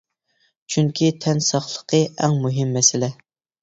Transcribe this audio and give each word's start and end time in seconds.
چۈنكى 0.75 1.11
تەن 1.27 1.43
ساقلىقى 1.51 2.03
ئەڭ 2.17 2.43
مۇھىم 2.43 2.77
مەسىلە. 2.81 3.17